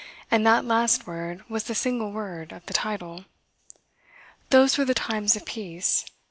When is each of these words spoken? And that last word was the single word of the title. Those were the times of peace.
And 0.31 0.43
that 0.47 0.65
last 0.65 1.05
word 1.05 1.47
was 1.47 1.65
the 1.65 1.75
single 1.75 2.11
word 2.11 2.51
of 2.53 2.65
the 2.65 2.73
title. 2.73 3.25
Those 4.49 4.75
were 4.75 4.85
the 4.85 4.95
times 4.95 5.35
of 5.35 5.45
peace. 5.45 6.05